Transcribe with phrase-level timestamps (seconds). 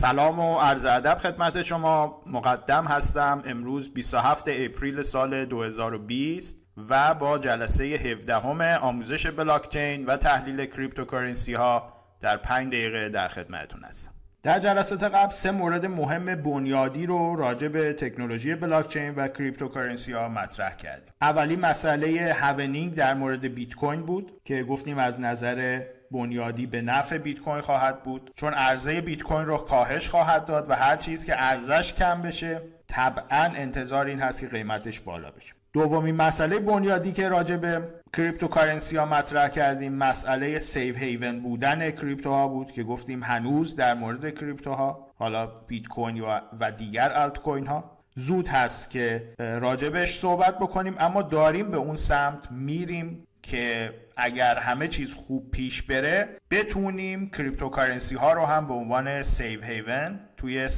[0.00, 2.22] سلام و عرض ادب خدمت شما.
[2.26, 6.56] مقدم هستم امروز 27 اپریل سال 2020
[6.88, 13.28] و با جلسه 17 هم آموزش بلاکچین و تحلیل cryptocurrency ها در 5 دقیقه در
[13.28, 14.10] خدمتتون هستم.
[14.42, 20.28] در جلسات قبل سه مورد مهم بنیادی رو راجع به تکنولوژی بلاکچین و cryptocurrency ها
[20.28, 21.14] مطرح کردیم.
[21.22, 27.18] اولی مسئله halving در مورد بیت کوین بود که گفتیم از نظر بنیادی به نفع
[27.18, 31.24] بیت کوین خواهد بود چون عرضه بیت کوین رو کاهش خواهد داد و هر چیز
[31.24, 35.52] که ارزش کم بشه طبعا انتظار این هست که قیمتش بالا بشه.
[35.72, 42.30] دومین مسئله بنیادی که راجع به cryptocurrency ها مطرح کردیم مسئله safe haven بودن crypto
[42.30, 46.24] ها بود که گفتیم هنوز در مورد crypto ها حالا بیت کوین
[46.60, 47.96] و دیگر الت کوین ها.
[48.14, 53.26] زود هست که راجبش صحبت بکنیم اما داریم به اون سمت میریم.
[53.42, 59.62] که اگر همه چیز خوب پیش بره بتونیم cryptocurrency ها رو هم به عنوان safe
[59.62, 60.68] haven توی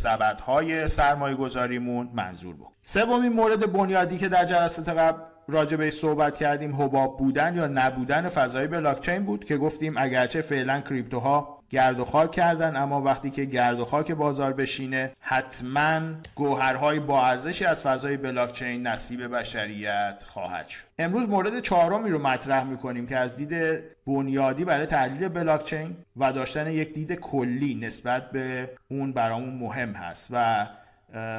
[0.47, 6.37] های سرمایه گذاریمون منظور بود سومین مورد بنیادی که در جلسات قبل راجع به صحبت
[6.37, 12.05] کردیم حباب بودن یا نبودن فضای بلاکچین بود که گفتیم اگرچه فعلا کریپتوها گرد و
[12.05, 16.01] خاک کردن اما وقتی که گرد و خاک بازار بشینه حتما
[16.35, 20.85] گوهرهای با ارزشی از فضای بلاکچین نصیب بشریت خواهد شد.
[20.99, 26.73] امروز مورد چهارمی رو مطرح می‌کنیم که از دید بنیادی برای تحلیل بلاکچین و داشتن
[26.73, 30.67] یک دید کلی نسبت به اون برامون مهم هست و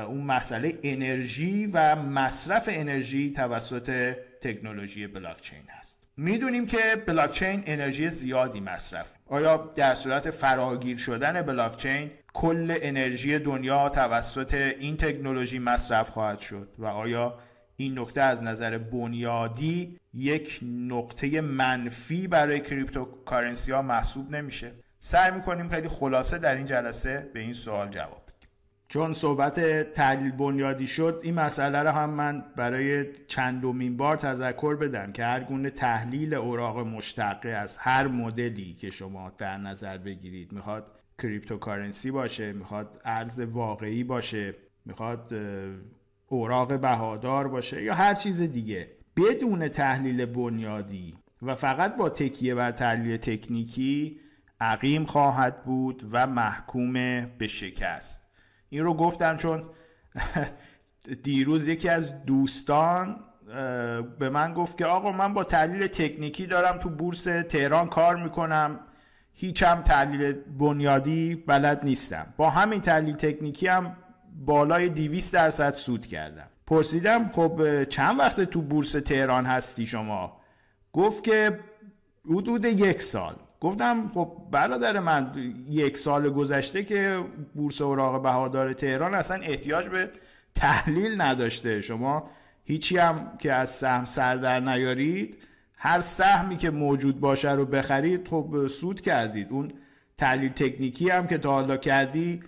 [0.08, 5.93] اون مسئله انرژی و مصرف انرژی توسط تکنولوژی بلاکچین هست.
[6.18, 9.18] می‌دونیم که بلاکچین انرژی زیادی مصرف.
[9.26, 16.70] آیا در صورت فراگیر شدن بلاکچین کل انرژی دنیا توسط این تکنولوژی مصرف خواهد شد؟
[16.78, 17.40] و آیا
[17.76, 25.70] این نکته از نظر بنیادی یک نقطه منفی برای cryptocurrency ها محسوب نمیشه؟ سعی می‌کنیم
[25.70, 28.23] خیلی خلاصه در این جلسه به این سوال جواب
[28.88, 29.60] چون صحبت
[29.94, 35.44] تحلیل بنیادی شد این مسئله رو هم من برای چندمین بار تذکر بدم که هر
[35.44, 40.92] گونه تحلیل اوراق مشتقه از هر مدلی که شما در نظر بگیرید می‌خواد
[41.22, 44.56] کریپتوکارنسی باشه می‌خواد ارز واقعی باشه
[44.86, 45.34] می‌خواد
[46.28, 48.88] اوراق بهادار باشه یا هر چیز دیگه.
[49.18, 54.20] بدون تحلیل بنیادی و فقط با تکیه بر تحلیل تکنیکی
[54.60, 56.94] عقیم خواهد بود و محکوم
[57.26, 58.23] به شکست.
[58.74, 59.64] این رو گفتم چون
[61.24, 63.20] دیروز یکی از دوستان
[64.20, 68.80] به من گفت که آقا من با تحلیل تکنیکی دارم تو بورس تهران کار می‌کنم.
[69.34, 72.34] هیچم تحلیل بنیادی بلد نیستم.
[72.38, 73.96] با همین تحلیل تکنیکی هم
[74.46, 76.48] بالای 200 درصد سود کردم.
[76.68, 80.38] پرسیدم خب چند وقت تو بورس تهران هستی شما؟
[80.94, 81.60] گفت که
[82.26, 83.36] حدود یک سال.
[83.64, 85.32] گفتم خب برادر من
[85.70, 87.24] یک سال گذشته که
[87.56, 90.10] بورس اوراق بهادار تهران اصلا احتیاج به
[90.56, 91.82] تحلیل نداشته.
[91.82, 92.30] شما
[92.64, 95.38] هیچی هم که از سهم سر در نیارید
[95.76, 99.48] هر سهمی که موجود باشه رو بخرید خب سود کردید.
[99.52, 99.72] اون
[100.18, 102.44] تحلیل تکنیکی هم که تا حالا کردی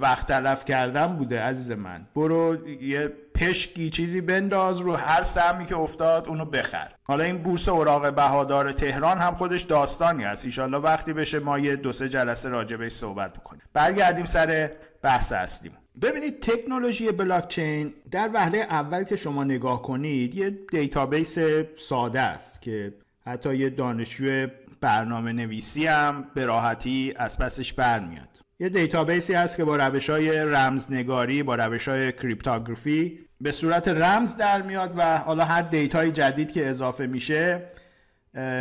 [0.00, 2.06] وقت تلف کردن بوده عزیز من.
[2.16, 6.88] برو یه پشکی چیزی بنداز رو هر سهمی که افتاد اونو بخر.
[7.04, 10.44] حالا این بورس اوراق بهادار تهران هم خودش داستانی هست.
[10.44, 13.62] ایشالله وقتی بشه ما یه دو سه جلسه راجبش صحبت بکنیم.
[13.72, 14.70] برگردیم سر
[15.02, 21.38] بحث اصلیم ببینید تکنولوژی بلاکچین در وهله اول که شما نگاه کنید یه database
[21.76, 22.94] ساده است که
[23.26, 24.46] حتی یه دانشجو
[24.80, 28.37] برنامه نویسی هم به راحتی از پسش برمیاد.
[28.60, 33.88] یه database ی هست که با روش های رمزنگاری با روش های cryptography به صورت
[33.88, 37.62] رمز در میاد و حالا هر data ی جدید که اضافه میشه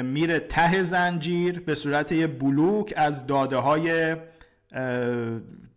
[0.04, 4.16] میره ته زنجیر به صورت یه بلوک از داده های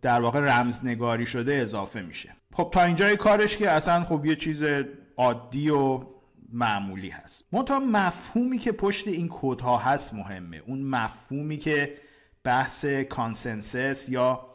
[0.01, 2.29] در واقع رمزنگاری شده اضافه میشه.
[2.53, 4.63] خب تا اینجای کارش که اصلا خب یه چیز
[5.17, 5.99] عادی و
[6.53, 7.45] معمولی هست.
[7.51, 10.61] منتها مفهومی که پشت این کدها هست مهمه.
[10.65, 11.93] اون مفهومی که
[12.43, 14.47] بحث consensus یا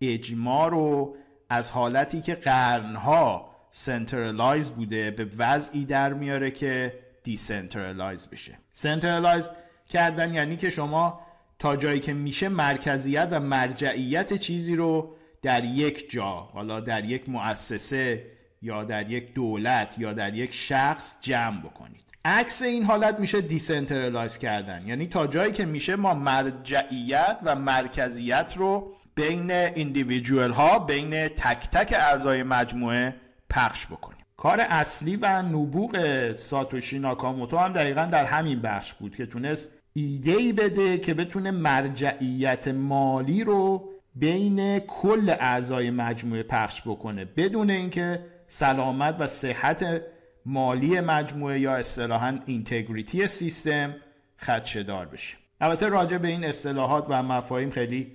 [0.00, 1.16] اجماع رو
[1.48, 8.58] از حالتی که قرنها centralize بوده به وضعی در میاره که decentralize بشه.
[8.72, 9.50] centralize
[9.88, 11.20] کردن یعنی که شما
[11.58, 17.28] تا جایی که میشه مرکزیت و مرجعیت چیزی رو در یک جا حالا در یک
[17.28, 18.26] مؤسسه
[18.62, 22.11] یا در یک دولت یا در یک شخص جمع بکنید.
[22.24, 24.86] عکس این حالت میشه decentralize کردن.
[24.86, 31.70] یعنی تا جایی که میشه ما مرجعیت و مرکزیت رو بین individual ها بین تک
[31.70, 33.14] تک اعضای مجموعه
[33.50, 34.18] پخش بکنیم.
[34.36, 35.96] کار اصلی و نبوغ
[36.36, 41.50] ساتوشی ناکاموتو هم دقیقا در همین بخش بود که تونست ایده ای بده که بتونه
[41.50, 47.24] مرجعیت مالی رو بین کل اعضای مجموعه پخش بکنه.
[47.24, 50.02] بدون اینکه سلامت و صحت
[50.46, 53.94] مالی مجموعه یا اصطلاحا اینتگریتی سیستم
[54.38, 58.12] خدشدار بشه البته راجع به این اصطلاحات و مفاهیم خیلی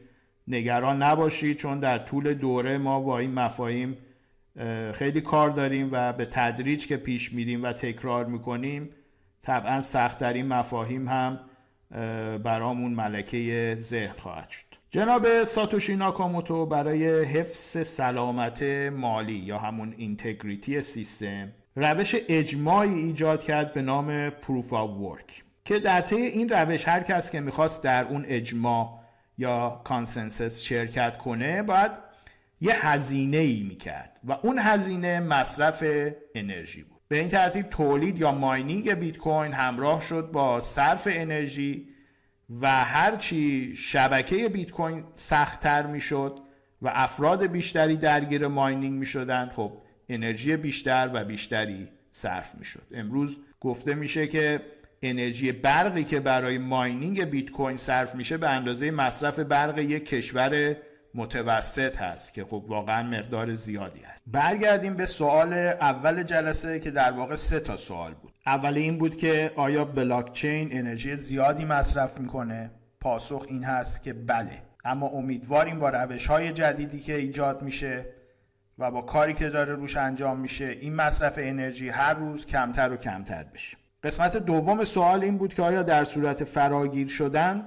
[0.48, 3.98] نگران نباشید چون در طول دوره ما با این مفاهیم
[4.94, 8.90] خیلی کار داریم و به تدریج که پیش میریم و تکرار می‌کنیم
[9.42, 11.40] طبعا سختترین مفاهیم هم
[12.44, 14.66] برامون ملکه ذهن خواهد شد.
[14.90, 18.64] جناب ساتوشی ناکاموتو برای حفظ سلامت
[18.94, 25.80] مالی یا همون integrity سیستم روش اجماعی ایجاد کرد به نام proof of work که
[25.80, 29.00] در طی این روش هر کس که می‌خواست در اون اجماع
[29.38, 31.92] یا consensus شرکت کنه باید
[32.62, 35.84] یه هزینه ای می‌کرد و اون هزینه مصرف
[36.36, 37.02] انرژی بود.
[37.08, 41.90] به این ترتیب تولید یا mining بیت کوین همراه شد با صرف انرژی
[42.62, 46.40] و هرچی شبکه بیت کوین سختتر می‌شد
[46.82, 49.72] و افراد بیشتری درگیر ماینینگ می‌شدن خب
[50.10, 52.84] انرژی بیشتر و بیشتری صرف می‌شد.
[52.92, 54.62] امروز گفته میشه که
[55.02, 60.76] انرژی برقی که برای ماینینگ بیت کوین صرف میشه به اندازه مصرف برق یک کشور
[61.14, 64.24] متوسط هست که خب واقعا مقدار زیادی هست.
[64.28, 68.34] برگردیم به سوال اول جلسه که در واقع سه تا سوال بود.
[68.46, 72.72] اول این بود که آیا بلاکچین انرژی زیادی مصرف می‌کنه؟
[73.02, 74.62] پاسخ این هست که بله.
[74.86, 78.06] اما امیدواریم با روش های جدیدی که ایجاد میشه
[78.80, 82.98] و با کاری که داره روش انجام میشه این مصرف انرژی هر روز کمتر و
[82.98, 83.78] کمتر بشه.
[84.04, 87.64] قسمت دوم سوال این بود که آیا در صورت فراگیر شدن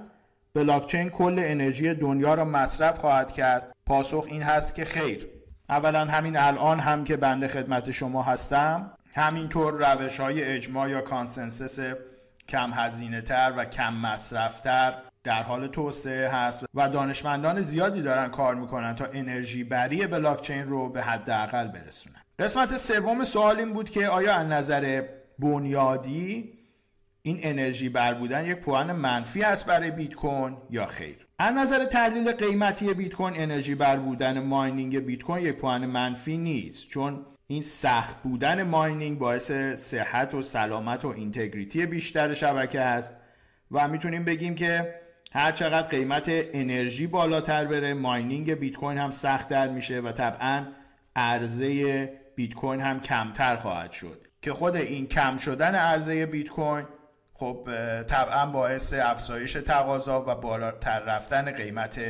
[0.53, 5.27] بلاکچین کل انرژی دنیا را مصرف خواهد کرد؟ پاسخ این هست که خیر.
[5.69, 11.93] اولا همین الان هم که بنده خدمت شما هستم همینطور روش های اجماع یا consensus
[12.47, 14.93] کم هزینه تر و کم مصرف تر
[15.23, 20.89] در حال توسعه هست و دانشمندان زیادی دارن کار می‌کنن تا انرژی بری بلاکچین رو
[20.89, 22.21] به حداقل برسونن.
[22.39, 25.03] قسمت سوم سوال این بود که آیا از نظر
[25.39, 26.53] بنیادی
[27.21, 31.85] این انرژی بر بودن یک پوان منفی است برای بیت کوین یا خیر؟ از نظر
[31.85, 37.25] تحلیل قیمتی بیت کوین انرژی بر بودن mining بیت کوین یک پوان منفی نیست چون
[37.47, 43.15] این سخت بودن mining باعث صحت و سلامت و integrity بیشتر شبکه است
[43.71, 45.01] و می‌تونیم بگیم که
[45.33, 50.65] هر چقدر قیمت انرژی بالاتر بره ماینینگ بیت کوین هم سختتر میشه و طبعا
[51.15, 54.27] عرضه بیت کوین هم کمتر خواهد شد.
[54.41, 56.85] که خود این کم شدن عرضه بیت کوین
[57.33, 57.69] خب
[58.07, 62.01] طبعا باعث افزایش تقاضا و بالاتر رفتن قیمت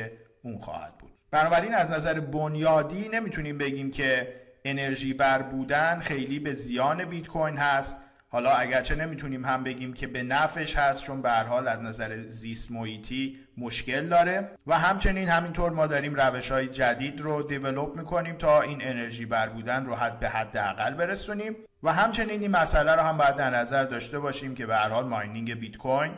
[0.43, 1.11] اون خواهد بود.
[1.31, 4.33] بنابراین از نظر بنیادی نمی‌تونیم بگیم که
[4.65, 7.97] انرژی بر بودن خیلی به زیان بیت کوین هست.
[8.33, 12.71] حالا اگرچه نمی‌تونیم هم بگیم که به نفش هست چون به حال از نظر زیست
[12.71, 14.49] محیطی مشکل داره.
[14.67, 19.49] و همچنین همینطور ما داریم روش های جدید رو دیولوب می‌کنیم تا این انرژی بر
[19.49, 21.55] بودن رو حد به حد اقل برسونیم.
[21.83, 25.59] و همچنین این مسئله رو هم باید در نظر داشته باشیم که به حال ماینینگ
[25.59, 26.11] بیت کوین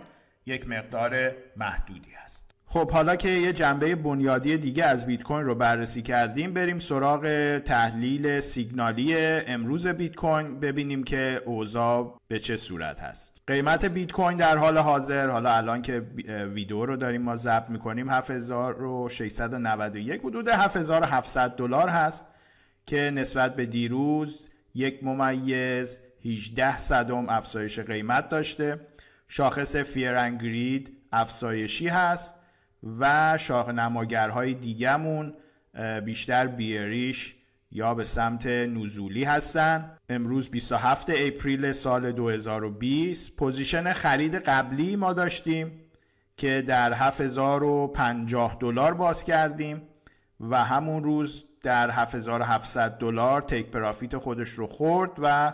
[0.45, 2.53] یک مقدار محدودی هست.
[2.74, 7.58] خب حالا که یه جنبه بنیادی دیگه از بیت کوین رو بررسی کردیم بریم سراغ
[7.58, 13.42] تحلیل سیگنالی امروز بیت کوین ببینیم که اوضاع به چه صورت هست.
[13.48, 16.00] قیمت بیت کوین در حال حاضر حالا الان که
[16.54, 22.28] ویدیو رو داریم ما ضبط می‌کنیم 7691 حدود 7700 دلار هست
[22.86, 28.80] که نسبت به دیروز یک ممیز 18 صدم افزایش قیمت داشته.
[29.28, 32.43] شاخص fear and greed افزایشی هست.
[32.99, 35.33] و شاهنماگرهای دیگمون
[36.06, 37.35] بیشتر bearish
[37.71, 39.97] یا به سمت نزولی هستن.
[40.09, 45.71] امروز 27 April سال 2020 position خرید قبلی ما داشتیم
[46.37, 49.81] که در 7050 دلار باز کردیم
[50.40, 55.54] و همون روز در 7700 دلار take profit خودش رو خورد و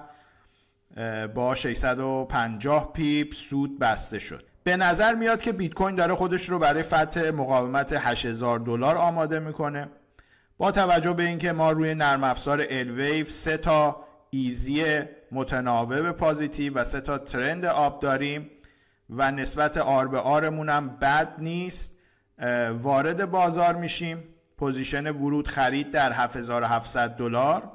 [1.27, 4.48] با 650 pip سود بسته شد.
[4.63, 9.39] به نظر میاد که بیت کوین داره خودش رو برای فتح مقاومت 8000 دلار آماده
[9.39, 9.89] می‌کنه.
[10.57, 15.01] با توجه به اینکه ما روی نرم افزار Elwave سه تا ایزی
[15.31, 18.49] متناوب positive و سه تا trend up داریم
[19.09, 21.99] و نسبت R به R مون هم بد نیست
[22.81, 24.23] وارد بازار میشیم.
[24.57, 27.71] position ورود خرید در 7700 دلار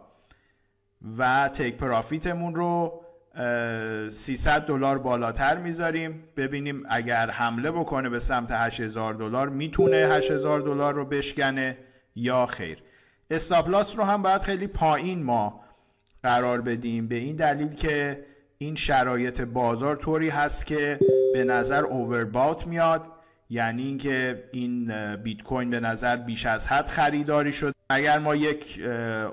[1.19, 3.04] و take profit مون رو
[4.09, 6.25] 300 دلار بالاتر می‌ذاریم.
[6.37, 11.79] ببینیم اگر حمله بکنه به سمت 8000 دلار می‌تونه 8000 دلار رو بشکنه
[12.17, 12.79] یا خیر.
[13.31, 15.61] stop loss رو هم باید خیلی پایین ما
[16.23, 17.09] قرار بدیم.
[17.09, 18.25] به این دلیل که
[18.59, 20.99] این شرایط بازار طوری هست که
[21.35, 23.07] به نظر overbought میاد.
[23.51, 28.81] یعنی اینکه این بیت کوین به نظر بیش از حد خریداری شد اگر ما یک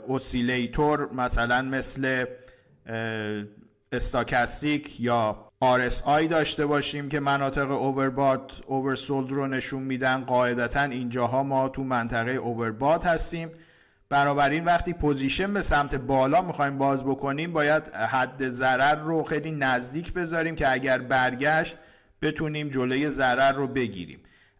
[0.07, 2.25] oscillator مثلا مثل
[3.93, 10.23] stochastic یا RSI داشته باشیم که مناطق overbought oversold رو نشون میدن.
[10.23, 13.51] قاعدتا اینجاها ما تو منطقه overbought هستیم.
[14.09, 20.13] بنابراین وقتی position به سمت بالا می‌خوایم باز بکنیم باید حد ضرر رو خیلی نزدیک
[20.13, 21.77] بذاریم که اگر برگشت
[22.21, 24.19] بتونیم جلوی ضرر رو بگیریم.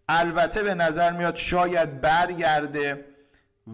[0.10, 3.06] البته به نظر میاد شاید برگرده.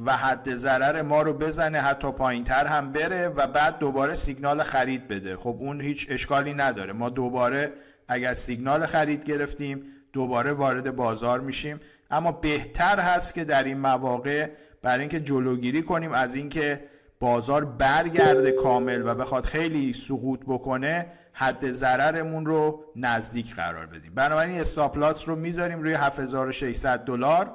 [0.06, 4.64] و حد ضرر ما رو بزنه حتی پایین تر هم بره و بعد دوباره سیگنال
[4.64, 5.36] خرید بده.
[5.36, 6.94] خب اون هیچ اشکالی نداره.
[6.94, 7.74] ما دوباره
[8.08, 11.80] اگر سیگنال خرید گرفتیم دوباره وارد بازار میشیم.
[12.12, 14.50] اما بهتر هست که در این مواقع
[14.82, 16.84] برای اینکه جلوگیری کنیم از اینکه
[17.20, 24.14] بازار برگرده کامل و بخواد خیلی سقوط بکنه حد ضررمون رو نزدیک قرار بدیم.
[24.16, 27.54] بنابراین استاپلاس رو می‌ذاریم روی 7600 دلار.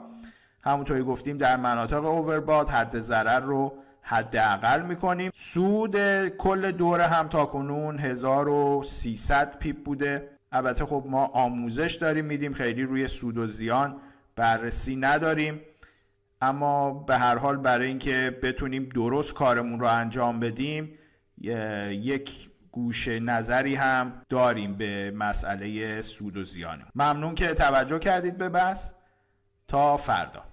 [0.64, 5.30] همونطوری گفتیم در مناطق اوورباد حد ضرر رو حداقل می‌کنیم.
[5.34, 10.28] سود کل دوره هم تا کنون 1300 پیپ بوده.
[10.52, 13.96] البته خب ما آموزش داریم میدیم خیلی روی سود و زیان
[14.36, 15.60] بررسی نداریم.
[16.40, 20.98] اما به هر حال برای اینکه بتونیم درست کارمون رو انجام بدیم
[21.90, 26.82] یک گوش نظری هم داریم به مسئله سود و زیان.
[26.94, 28.94] ممنون که توجه کردید به بس
[29.68, 30.51] تا فردا.